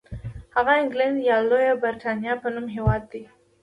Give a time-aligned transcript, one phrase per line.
[0.55, 3.23] هغه انګلنډ یا لویه برېټانیا په نوم هېواد دی.